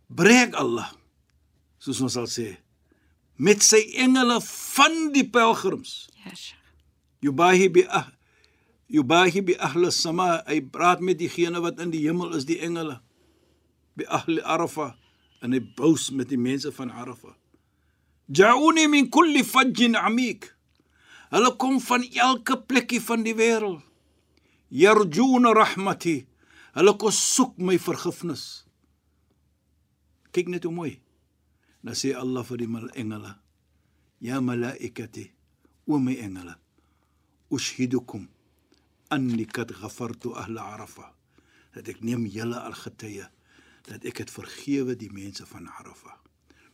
breek 0.09 0.55
Allah 0.55 0.89
soos 1.79 2.01
ons 2.01 2.13
sal 2.13 2.27
sê 2.27 2.57
met 3.37 3.63
sy 3.63 3.83
engele 4.01 4.41
van 4.41 5.13
die 5.13 5.29
pelgrims 5.29 6.09
Ja, 6.25 6.35
Sheikh. 6.35 6.57
yubahi 7.21 7.69
bi 7.69 7.85
ah 7.89 8.07
yubahi 8.91 9.43
bi 9.47 9.55
ahli 9.67 9.87
as-sama 9.91 10.43
hy 10.49 10.61
praat 10.75 11.01
met 11.01 11.19
diegene 11.19 11.63
wat 11.65 11.81
in 11.81 11.93
die 11.95 12.03
hemel 12.07 12.35
is 12.39 12.47
die 12.49 12.59
engele 12.67 13.01
bi 13.97 14.07
ahli 14.19 14.41
arafa 14.45 14.95
en 15.43 15.55
hy 15.55 15.61
bous 15.79 16.11
met 16.11 16.29
die 16.29 16.41
mense 16.41 16.73
van 16.79 16.91
arafa 16.91 17.37
ja'uni 18.29 18.89
min 18.91 19.11
kulli 19.11 19.45
fajjin 19.53 19.95
amik 19.97 20.51
hulle 21.31 21.55
kom 21.63 21.79
van 21.91 22.03
elke 22.29 22.59
plekkie 22.69 23.03
van 23.03 23.23
die 23.27 23.37
wêreld 23.39 23.87
yarjuna 24.71 25.53
rahmati. 25.55 26.27
Hulle 26.75 26.95
kom 26.99 27.11
soek 27.13 27.59
my 27.59 27.77
vergifnis. 27.79 28.65
Kyk 30.31 30.49
net 30.49 30.65
hoe 30.65 30.75
mooi. 30.75 30.95
Dan 31.83 31.97
sê 31.99 32.15
Allah 32.15 32.45
vir 32.47 32.59
die 32.63 32.69
engele 32.95 33.35
ya 34.21 34.41
malaikati 34.41 35.31
o 35.89 35.99
my 35.99 36.15
engele 36.15 36.55
ushidukum 37.51 38.29
anni 39.15 39.47
kad 39.47 39.73
ghafartu 39.81 40.35
ahla 40.39 40.65
arafa 40.75 41.11
dat 41.75 41.89
ek 41.89 42.03
neem 42.03 42.27
julle 42.27 42.59
al 42.59 42.75
getuie 42.79 43.27
dat 43.89 44.05
ek 44.07 44.25
het 44.25 44.31
vergewe 44.31 44.97
die 44.99 45.11
mense 45.13 45.47
van 45.47 45.69
arafa. 45.69 46.17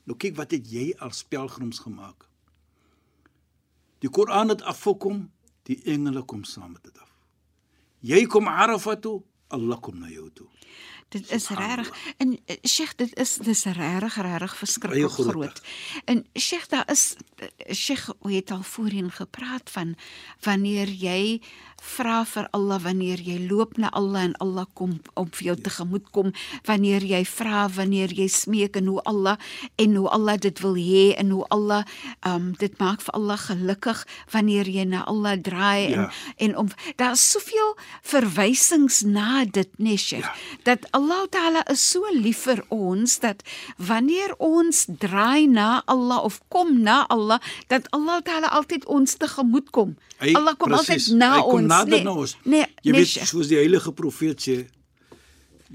Nou 0.07 0.17
kyk 0.19 0.37
wat 0.39 0.53
het 0.55 0.69
jy 0.71 0.91
als 1.03 1.25
pelgrims 1.25 1.83
gemaak? 1.85 2.27
Die 4.05 4.11
Koran 4.11 4.53
het 4.53 4.63
afgekom 4.63 5.27
die 5.67 5.79
engele 5.85 6.23
kom 6.23 6.45
saam 6.45 6.77
met 6.77 6.85
dit 6.85 6.99
af. 6.99 7.11
Jy 8.01 8.27
kom 8.31 8.49
arafa 8.49 8.97
toe 9.01 9.23
Allah 9.49 9.79
kom 9.81 9.99
na 9.99 10.09
jou 10.11 10.29
toe. 10.35 10.47
Dit 11.15 11.31
is 11.31 11.49
regtig 11.55 11.91
en 12.19 12.33
eh, 12.45 12.57
Sheikh 12.67 12.97
dit 12.99 13.13
is 13.19 13.37
dis 13.47 13.65
regtig 13.65 14.17
regtig 14.27 14.57
verskriklik 14.57 15.11
groot. 15.11 15.63
En 16.05 16.25
Sheikh 16.35 16.67
daar 16.69 16.91
is 16.91 17.15
Sheikh 17.73 18.09
het 18.25 18.51
al 18.51 18.63
voorheen 18.63 19.11
gepraat 19.13 19.71
van 19.71 19.95
wanneer 20.41 20.89
jy 20.89 21.41
vra 21.83 22.23
vir 22.25 22.47
Allah 22.57 22.79
wanneer 22.83 23.21
jy 23.21 23.37
loop 23.51 23.77
na 23.77 23.91
Allah 23.93 24.23
en 24.31 24.37
Allah 24.41 24.65
kom 24.75 24.95
op 25.15 25.35
vir 25.37 25.47
jou 25.51 25.57
tegemoet 25.61 26.07
kom 26.17 26.31
wanneer 26.65 27.05
jy 27.05 27.21
vra 27.29 27.67
wanneer 27.69 28.15
jy 28.17 28.27
smeek 28.33 28.77
en 28.81 28.87
hoe 28.87 29.03
Allah 29.05 29.37
en 29.77 29.95
hoe 30.01 30.09
Allah 30.09 30.39
dit 30.41 30.61
wil 30.65 30.79
hê 30.81 31.05
en 31.21 31.31
hoe 31.37 31.45
Allah 31.53 31.85
um 32.27 32.55
dit 32.59 32.79
maak 32.81 33.05
vir 33.05 33.15
Allah 33.21 33.37
gelukkig 33.45 34.01
wanneer 34.33 34.69
jy 34.79 34.85
na 34.89 35.05
Allah 35.05 35.37
draai 35.37 35.93
en 35.93 36.01
Ja. 36.01 36.11
en 36.37 36.57
om 36.57 36.69
daar's 36.97 37.31
soveel 37.31 37.77
verwysings 38.03 39.03
na 39.03 39.45
dit 39.45 39.69
nee 39.79 39.97
Sheikh 39.97 40.25
Ja. 40.25 40.35
dat 40.65 40.89
Allah 40.93 41.27
Taala 41.31 41.63
is 41.71 41.85
so 41.91 42.01
lief 42.13 42.47
vir 42.49 42.65
ons 42.73 43.19
dat 43.21 43.43
wanneer 43.77 44.33
ons 44.39 44.87
draai 44.99 45.47
na 45.47 45.83
Allah 45.87 46.25
of 46.25 46.41
kom 46.49 46.81
na 46.83 47.05
Allah 47.09 47.25
dat 47.69 47.91
Allah 47.97 48.21
Taala 48.23 48.49
altyd 48.59 48.85
ons 48.87 49.15
tegemoet 49.17 49.71
kom. 49.71 49.97
Hy- 50.21 50.35
Allah 50.35 50.55
kom 50.57 50.69
presies, 50.71 51.09
altyd 51.11 51.19
na 51.19 51.31
hy 51.35 51.41
kom 51.43 51.55
ons. 51.61 51.67
nader 51.73 51.95
nee, 51.95 52.05
na 52.05 52.13
ons. 52.13 52.37
Nee, 52.45 52.67
jy 52.83 52.91
nee, 52.93 53.01
weet 53.01 53.09
Sheikh. 53.09 53.27
soos 53.29 53.49
die 53.49 53.57
heilige 53.59 53.93
profeet 53.93 54.39
sê 54.47 54.57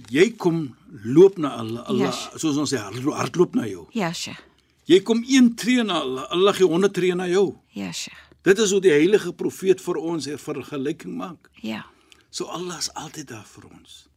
jy 0.10 0.30
kom 0.38 0.76
loop 1.04 1.38
na 1.38 1.50
Allah 1.60 1.84
Allah 1.90 2.12
Ja. 2.14 2.38
soos 2.40 2.58
ons 2.58 2.72
sê 2.74 2.78
hardlo- 2.78 3.14
hardloop 3.16 3.56
na 3.56 3.66
jou 3.68 3.88
Ja, 3.94 4.12
Sheikh. 4.14 4.40
jy 4.88 5.00
kom 5.04 5.24
een 5.28 5.56
tree 5.56 5.84
na 5.84 6.00
Allah 6.00 6.26
Allah 6.32 6.54
gee 6.56 6.68
100 6.68 6.94
tree 6.94 7.16
na 7.16 7.28
jou 7.28 7.58
Ja, 7.74 7.92
Sheikh. 7.92 8.18
dit 8.44 8.58
is 8.60 8.72
hoe 8.72 8.82
die 8.82 8.92
heilige 8.92 9.34
profeet 9.34 9.82
vir 9.82 9.96
ons 9.98 10.28
'n 10.28 10.38
vergelyking 10.38 11.14
maak 11.16 11.50
Ja. 11.62 11.86
so 12.30 12.46
Allah 12.46 12.78
is 12.78 12.90
altyd 12.94 13.28
daar 13.28 13.46
vir 13.46 13.64
ons 13.72 14.08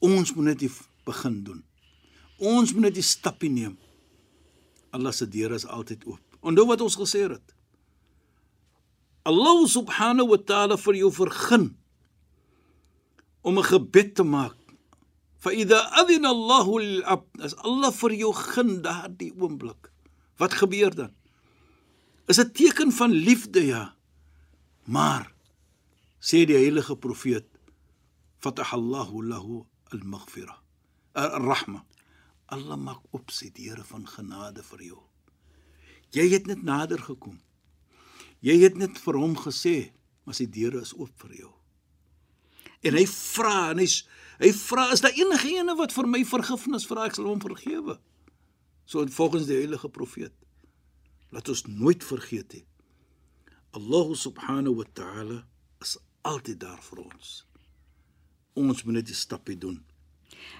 ons 0.00 0.34
moet 0.34 0.44
net 0.44 0.58
die 0.58 0.70
begin 1.06 1.44
doen 1.44 1.62
ons 2.38 2.72
moet 2.72 2.82
net 2.82 2.94
die 2.94 3.02
stappie 3.02 3.50
neem 3.50 3.76
Allah 4.90 5.12
se 5.12 5.26
deur 5.28 5.52
is 5.52 5.64
altyd 5.66 6.04
oop 6.06 6.31
onthou 6.42 6.66
wat 6.68 6.82
ons 6.84 6.98
gesê 6.98 7.26
het 7.30 7.54
Allah 9.22 9.58
subhanahu 9.70 10.34
wa 10.34 10.40
ta'ala 10.42 10.76
vir 10.76 10.98
jou 10.98 11.10
vergun 11.14 11.70
om 13.42 13.58
'n 13.58 13.64
gebed 13.64 14.14
te 14.14 14.22
maak. 14.22 14.58
Fa 15.38 15.50
idha 15.50 15.78
adina 15.98 16.28
Allahu 16.28 16.78
lil 16.78 17.04
abd, 17.04 17.40
as 17.42 17.54
Allah 17.54 17.90
vir 17.90 18.12
jou 18.14 18.32
gun 18.32 18.82
daardie 18.82 19.32
oomblik. 19.34 19.90
Wat 20.38 20.54
gebeur 20.54 20.94
dan? 20.94 21.14
Is 22.26 22.38
'n 22.38 22.50
teken 22.52 22.92
van 22.92 23.10
liefde 23.10 23.66
ja. 23.66 23.94
Maar 24.86 25.32
sê 26.18 26.46
die 26.46 26.58
heilige 26.58 26.96
profeet 26.96 27.46
fatah 28.38 28.72
Allahu 28.72 29.22
lahu 29.22 29.64
al-maghfira. 29.90 30.58
Ar-rahma. 31.14 31.84
Allah 32.46 32.76
maak 32.76 33.02
op 33.10 33.30
sy 33.30 33.50
deure 33.50 33.84
van 33.84 34.06
genade 34.06 34.62
vir 34.62 34.82
jou. 34.82 35.02
Jy 36.12 36.28
het 36.34 36.46
net 36.50 36.62
nader 36.62 37.00
gekom. 37.00 37.38
Jy 38.44 38.58
het 38.64 38.76
net 38.76 38.98
vir 39.00 39.16
hom 39.16 39.36
gesê, 39.38 39.92
maar 40.24 40.36
sy 40.36 40.48
deure 40.50 40.82
is 40.82 40.94
oop 40.98 41.12
vir 41.24 41.36
jou. 41.44 41.52
En 42.82 42.96
hy 42.98 43.04
vra 43.06 43.70
en 43.70 43.80
hy's 43.82 44.02
hy 44.42 44.50
vra 44.58 44.88
is 44.92 45.04
daar 45.04 45.14
enige 45.14 45.52
ene 45.54 45.76
wat 45.78 45.94
vir 45.94 46.08
my 46.10 46.24
vergifnis 46.26 46.86
vra 46.90 47.06
ek 47.06 47.16
sal 47.16 47.30
hom 47.30 47.42
vergewe. 47.42 47.96
So 48.84 49.06
volgens 49.06 49.46
die 49.46 49.60
heilige 49.60 49.88
profeet. 49.88 50.34
Laat 51.32 51.48
ons 51.48 51.64
nooit 51.70 52.02
vergeet 52.04 52.58
nie. 52.58 52.64
Allah 53.72 54.10
subhanahu 54.18 54.82
wa 54.82 54.88
ta'ala 54.92 55.38
is 55.80 55.96
altyd 56.28 56.60
daar 56.60 56.82
vir 56.90 57.06
ons. 57.06 57.30
Ons 58.58 58.82
moet 58.84 58.98
net 58.98 59.08
die 59.08 59.16
stappie 59.16 59.56
doen. 59.56 59.78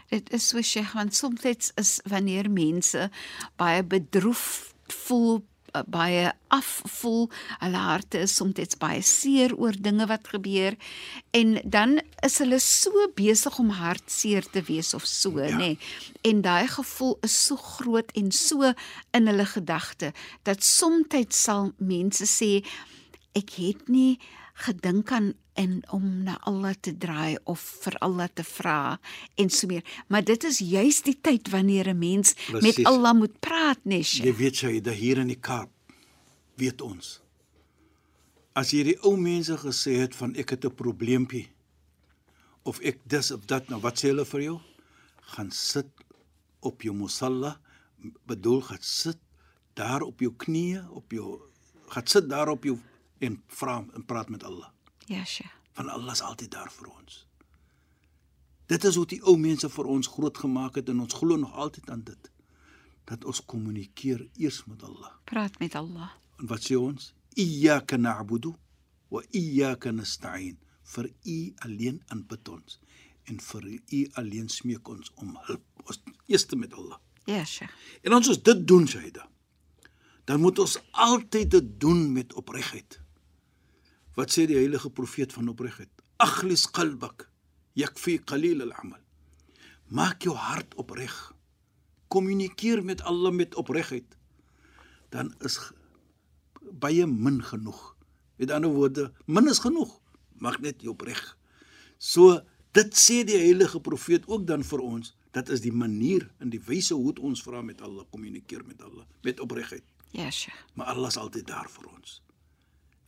Dit 0.09 0.31
is 0.33 0.47
so 0.49 0.63
Sheikh 0.63 0.95
want 0.95 1.15
soms 1.15 1.45
is 1.77 1.99
wanneer 2.09 2.49
mense 2.51 3.11
baie 3.61 3.83
bedroef 3.83 4.72
voel 4.87 5.43
uh, 5.73 5.83
baie 5.87 6.33
afvoel. 6.53 7.31
Hulle 7.61 7.83
harte 7.87 8.23
is 8.27 8.35
soms 8.37 8.77
baie 8.81 9.03
seer 9.03 9.55
oor 9.57 9.77
dinge 9.79 10.07
wat 10.11 10.29
gebeur 10.35 10.77
en 11.31 11.59
dan 11.65 12.01
is 12.27 12.39
hulle 12.43 12.59
so 12.61 13.07
besig 13.17 13.59
om 13.59 13.73
hartseer 13.77 14.47
te 14.53 14.63
wees 14.69 14.95
of 14.95 15.07
so, 15.07 15.39
ja. 15.39 15.57
nê. 15.57 15.73
Nee. 15.73 15.79
En 16.33 16.43
daai 16.45 16.69
gevoel 16.69 17.19
is 17.27 17.37
so 17.47 17.57
groot 17.57 18.13
en 18.19 18.31
so 18.33 18.73
in 19.13 19.27
hulle 19.31 19.47
gedagte 19.47 20.13
dat 20.43 20.65
soms 20.65 21.35
sal 21.37 21.73
mense 21.79 22.27
sê 22.29 22.61
ek 23.39 23.57
het 23.57 23.89
nie 23.89 24.21
gedink 24.63 25.13
aan 25.13 25.33
en 25.59 25.83
om 25.93 26.05
na 26.25 26.39
Allah 26.49 26.75
te 26.81 26.93
draai 26.97 27.37
of 27.45 27.61
vir 27.85 27.97
Allah 28.01 28.29
te 28.33 28.45
vra 28.47 28.99
en 29.37 29.51
so 29.51 29.69
meer. 29.69 29.85
Maar 30.09 30.25
dit 30.25 30.45
is 30.49 30.61
juis 30.65 31.03
die 31.05 31.19
tyd 31.21 31.51
wanneer 31.53 31.89
'n 31.89 31.99
mens 31.99 32.35
Precies. 32.35 32.77
met 32.77 32.87
Allah 32.87 33.15
moet 33.15 33.41
praat, 33.41 33.79
Nesha. 33.85 34.25
Jy 34.25 34.35
weet 34.37 34.57
jy, 34.57 34.81
dat 34.81 34.95
hier 34.95 35.19
in 35.19 35.29
die 35.29 35.41
Kaap 35.41 35.71
weet 36.57 36.81
ons. 36.81 37.21
As 38.55 38.71
hierdie 38.71 38.99
ou 39.03 39.17
mense 39.17 39.57
gesê 39.57 39.97
het 39.97 40.15
van 40.15 40.35
ek 40.35 40.51
het 40.51 40.65
'n 40.65 40.75
probleempie 40.75 41.49
of 42.63 42.81
ek 42.81 42.99
dis 43.05 43.31
of 43.31 43.47
dat 43.47 43.69
nou 43.69 43.81
wat 43.81 43.99
sê 43.99 44.09
hulle 44.09 44.25
vir 44.25 44.41
jou? 44.41 44.61
Gaan 45.21 45.51
sit 45.51 45.89
op 46.61 46.83
jou 46.83 46.95
musalla, 46.95 47.61
bedoel 48.27 48.61
gaan 48.61 48.83
sit 48.83 49.19
daar 49.75 50.03
op 50.03 50.21
jou 50.21 50.33
knieë, 50.37 50.89
op 50.91 51.13
jou 51.13 51.41
gaan 51.89 52.07
sit 52.07 52.29
daar 52.29 52.49
op 52.49 52.65
jou 52.65 52.79
en 53.23 53.43
vra 53.47 53.77
en 53.95 54.05
praat 54.05 54.29
met 54.29 54.45
Allah. 54.45 54.71
Ja, 55.07 55.25
sja. 55.25 55.51
Van 55.73 55.89
Allah 55.89 56.13
is 56.13 56.23
altyd 56.23 56.51
daar 56.51 56.71
vir 56.73 56.89
ons. 56.91 57.27
Dit 58.67 58.85
is 58.85 58.97
hoe 58.97 59.07
die 59.07 59.21
ou 59.23 59.37
mense 59.39 59.69
vir 59.69 59.89
ons 59.95 60.11
groot 60.15 60.39
gemaak 60.39 60.79
het 60.81 60.89
en 60.89 61.03
ons 61.05 61.15
glo 61.21 61.37
nog 61.37 61.55
altyd 61.55 61.91
aan 61.91 62.03
dit. 62.07 62.31
Dat 63.11 63.25
ons 63.25 63.43
kommunikeer 63.45 64.27
eers 64.41 64.63
met 64.71 64.83
Allah. 64.83 65.13
Praat 65.31 65.59
met 65.59 65.75
Allah. 65.75 66.11
En 66.39 66.49
wat 66.51 66.67
sê 66.67 66.79
ons? 66.79 67.13
Iyyaka 67.39 67.97
na'budu 67.97 68.55
wa 69.13 69.23
iyyaka 69.31 69.93
nasta'in. 69.93 70.59
Vir 70.93 71.09
U 71.09 71.39
alleen 71.67 72.03
aanbid 72.11 72.49
ons 72.49 72.81
en 73.31 73.39
vir 73.41 73.67
U 73.71 74.01
alleen 74.21 74.49
smeek 74.51 74.89
ons 74.89 75.13
om 75.15 75.37
hulp. 75.47 75.85
Ons 75.87 76.01
eers 76.27 76.49
met 76.59 76.75
Allah. 76.75 76.99
Ja, 77.31 77.45
sja. 77.47 77.69
En 78.03 78.17
ons 78.17 78.29
as 78.29 78.41
dit 78.43 78.65
doen, 78.67 78.87
Shaida, 78.89 79.29
dan 80.27 80.41
moet 80.43 80.59
ons 80.59 80.79
altyd 80.91 81.51
dit 81.51 81.71
doen 81.81 82.13
met 82.13 82.35
opregtheid. 82.35 83.02
Wat 84.15 84.33
sê 84.33 84.47
die 84.47 84.59
heilige 84.59 84.91
profeet 84.91 85.33
van 85.33 85.49
opregtheid? 85.49 85.91
Aghlis 86.21 86.67
qalbak 86.71 87.29
yakfi 87.79 88.19
qalil 88.29 88.63
al-amal. 88.67 89.01
Maak 89.93 90.25
jou 90.25 90.35
hart 90.37 90.75
opreg. 90.81 91.15
Kommunikeer 92.13 92.83
met 92.85 93.03
Allah 93.09 93.33
met 93.33 93.55
opregtheid. 93.55 94.17
Dan 95.13 95.33
is 95.41 95.59
baie 96.61 97.07
min 97.07 97.43
genoeg. 97.45 97.81
Met 98.37 98.51
ander 98.51 98.71
woorde, 98.73 99.13
min 99.27 99.49
is 99.49 99.61
genoeg. 99.65 100.01
Maak 100.41 100.61
net 100.61 100.83
jou 100.83 100.93
opreg. 100.93 101.21
So 101.99 102.41
dit 102.73 102.97
sê 102.97 103.23
die 103.29 103.39
heilige 103.39 103.81
profeet 103.81 104.27
ook 104.29 104.47
dan 104.47 104.65
vir 104.65 104.81
ons. 104.85 105.15
Dit 105.33 105.49
is 105.49 105.63
die 105.65 105.73
manier 105.73 106.27
en 106.41 106.51
die 106.53 106.61
wyse 106.67 106.97
hoe 106.97 107.15
ons 107.21 107.45
vra 107.45 107.63
met 107.65 107.81
Allah 107.81 108.05
kommunikeer 108.11 108.65
met 108.67 108.83
Allah 108.83 109.07
met 109.25 109.41
opregtheid. 109.41 109.85
Ja, 110.13 110.31
Sheikh. 110.31 110.67
Maar 110.75 110.93
Allah 110.93 111.09
is 111.09 111.17
altyd 111.17 111.47
daar 111.49 111.71
vir 111.73 111.89
ons. 111.89 112.21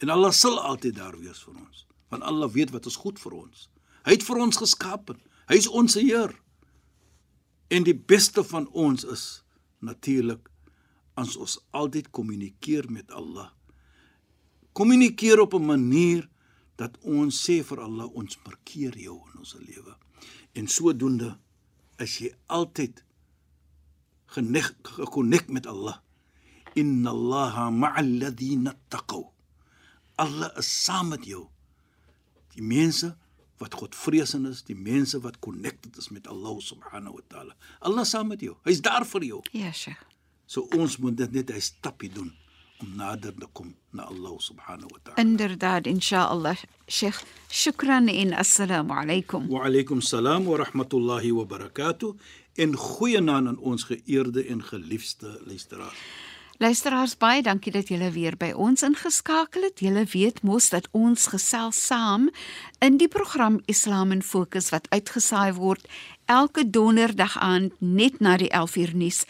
En 0.02 0.08
Allah 0.08 0.32
sal 0.32 0.58
altyd 0.60 0.96
daar 0.96 1.18
wees 1.18 1.42
vir 1.46 1.54
ons, 1.54 1.86
want 2.10 2.22
Allah 2.22 2.50
weet 2.50 2.70
wat 2.74 2.86
is 2.86 2.96
goed 3.00 3.20
vir 3.22 3.36
ons. 3.44 3.68
Hy 4.04 4.16
het 4.16 4.26
vir 4.26 4.40
ons 4.44 4.60
geskaap. 4.60 5.14
Hy 5.48 5.56
is 5.56 5.68
ons 5.68 5.96
Heer. 5.96 6.34
En 7.72 7.86
die 7.86 7.96
beste 7.96 8.44
van 8.44 8.68
ons 8.72 9.04
is 9.08 9.24
natuurlik 9.84 10.50
as 11.18 11.36
ons 11.40 11.58
altyd 11.70 12.10
kommunikeer 12.10 12.90
met 12.90 13.10
Allah. 13.14 13.50
Kommunikeer 14.74 15.40
op 15.40 15.54
'n 15.54 15.66
manier 15.66 16.28
dat 16.76 16.98
ons 17.02 17.34
sê 17.46 17.62
vir 17.62 17.80
Allah 17.80 18.06
ons 18.14 18.38
markeer 18.44 18.98
jou 18.98 19.16
in 19.32 19.38
ons 19.38 19.54
lewe. 19.58 19.94
En 20.52 20.66
sodoende 20.66 21.38
is 21.98 22.18
jy 22.18 22.34
altyd 22.46 23.04
gekonnek 24.26 25.48
met 25.48 25.66
Allah. 25.66 26.00
Inna 26.74 27.10
Allaha 27.10 27.70
ma'al 27.70 28.18
ladina 28.18 28.74
taqaw. 28.88 29.33
Allah 30.16 30.50
is 30.58 30.84
saam 30.84 31.08
met 31.08 31.24
jou. 31.26 31.46
Die 32.54 32.62
mense 32.62 33.16
wat 33.58 33.74
Godvreesend 33.74 34.46
is, 34.46 34.62
die 34.66 34.76
mense 34.76 35.20
wat 35.20 35.38
connected 35.38 35.96
is 35.96 36.08
met 36.08 36.26
Allah 36.28 36.54
subhanahu 36.60 37.18
wa 37.18 37.24
taala. 37.28 37.54
Allah 37.80 38.04
saam 38.04 38.28
met 38.28 38.40
jou. 38.40 38.56
Hy's 38.66 38.82
daar 38.82 39.06
vir 39.06 39.24
jou. 39.24 39.42
Ja, 39.52 39.72
Sheikh. 39.72 40.02
So 40.46 40.68
ons 40.76 40.98
moet 40.98 41.16
dit 41.16 41.32
net 41.32 41.50
'n 41.50 41.60
stapie 41.60 42.10
doen 42.12 42.32
om 42.80 42.96
nader 42.96 43.34
te 43.38 43.46
kom 43.52 43.74
na 43.90 44.02
Allah 44.02 44.34
subhanahu 44.38 44.90
wa 44.92 44.98
taala. 45.02 45.18
Inderdaad, 45.18 45.86
inshallah. 45.86 46.56
Sheikh, 46.86 47.22
shukran 47.50 48.08
en 48.08 48.32
assalamu 48.32 48.92
alaykum. 48.92 49.48
Wa 49.48 49.64
alaykum 49.64 50.00
salaam 50.00 50.44
wa 50.44 50.56
rahmatullahi 50.58 51.32
wa 51.32 51.44
barakatuh. 51.44 52.14
En 52.54 52.76
goeie 52.76 53.20
naam 53.20 53.46
aan 53.48 53.58
ons 53.58 53.82
geëerde 53.82 54.46
en 54.46 54.62
geliefde 54.62 55.40
luisteraars. 55.46 55.98
Luisteraars 56.59 57.13
baie 57.15 57.39
dankie 57.39 57.71
dat 57.71 57.87
julle 57.87 58.11
weer 58.11 58.35
by 58.35 58.49
ons 58.51 58.83
ingeskakel 58.83 59.63
het. 59.63 59.79
Julle 59.79 60.03
weet 60.11 60.41
mos 60.43 60.69
dat 60.73 60.89
ons 60.91 61.27
gesels 61.31 61.79
saam 61.87 62.27
in 62.83 62.97
die 62.99 63.07
program 63.07 63.61
Islam 63.71 64.11
in 64.11 64.19
Fokus 64.21 64.67
wat 64.73 64.89
uitgesaai 64.91 65.53
word 65.55 65.87
elke 66.27 66.69
donderdag 66.69 67.37
aand 67.39 67.71
net 67.79 68.19
na 68.19 68.35
die 68.37 68.51
11uur 68.51 68.91
nuus. 68.91 69.23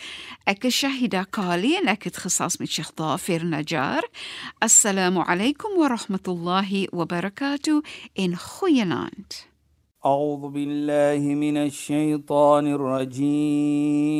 Ek 0.49 0.65
is 0.65 0.73
Shahida 0.81 1.23
Kali 1.29 1.75
en 1.77 1.85
ek 1.93 2.03
het 2.09 2.17
gesels 2.25 2.57
met 2.57 2.69
Sheikh 2.73 2.97
Dafer 2.97 3.45
Najjar. 3.45 4.03
Assalamu 4.57 5.21
alaykum 5.21 5.77
wa 5.77 5.87
rahmatullahi 5.93 6.89
wa 6.89 7.05
barakatuh 7.05 7.85
in 8.13 8.33
goeienaand. 8.37 9.45
أعوذ 10.05 10.49
بالله 10.49 11.35
من 11.35 11.57
الشيطان 11.57 12.67
الرجيم 12.67 14.19